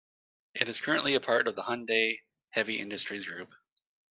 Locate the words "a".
1.13-1.19